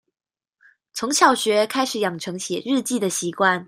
[0.93, 3.59] 從小學開始養成寫日記的習慣